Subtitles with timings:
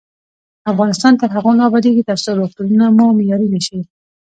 [0.71, 3.79] افغانستان تر هغو نه ابادیږي، ترڅو روغتونونه مو معیاري نشي.